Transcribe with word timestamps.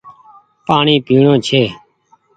پآڻيٚ 0.65 1.03
پيڻو 1.05 1.33
ڇي 1.45 1.61